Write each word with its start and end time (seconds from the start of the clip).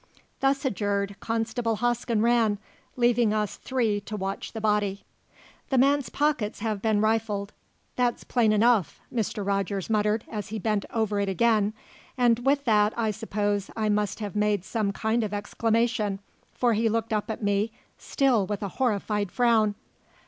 Thus 0.39 0.65
adjured, 0.65 1.15
Constable 1.19 1.75
Hosken 1.77 2.23
ran, 2.23 2.57
leaving 2.95 3.35
us 3.35 3.57
three 3.57 4.01
to 4.01 4.17
watch 4.17 4.51
the 4.53 4.59
body. 4.59 5.03
"The 5.69 5.77
man's 5.77 6.09
pockets 6.09 6.61
have 6.61 6.81
been 6.81 7.01
rifled, 7.01 7.53
that's 7.97 8.23
plain 8.23 8.51
enough," 8.51 8.99
Mr. 9.13 9.45
Rogers 9.45 9.91
muttered, 9.91 10.23
as 10.27 10.47
he 10.47 10.57
bent 10.57 10.85
over 10.91 11.19
it 11.19 11.29
again, 11.29 11.73
and 12.17 12.39
with 12.43 12.65
that 12.65 12.97
I 12.97 13.11
suppose 13.11 13.69
I 13.75 13.89
must 13.89 14.21
have 14.21 14.35
made 14.35 14.65
some 14.65 14.91
kind 14.91 15.23
of 15.23 15.35
exclamation, 15.35 16.17
for 16.51 16.73
he 16.73 16.89
looked 16.89 17.13
up 17.13 17.29
at 17.29 17.43
me, 17.43 17.71
still 17.99 18.47
with 18.47 18.63
a 18.63 18.69
horrified 18.79 19.31
frown. 19.31 19.75